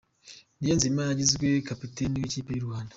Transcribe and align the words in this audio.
Niyonzima 0.59 1.01
yagizwe 1.03 1.47
kapiteni 1.67 2.15
w’ikipe 2.21 2.51
y’u 2.53 2.65
rwanda 2.67 2.89